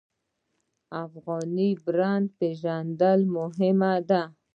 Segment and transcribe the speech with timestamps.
[0.03, 0.03] د
[1.05, 4.23] افغاني برنډ پیژندل مهم دي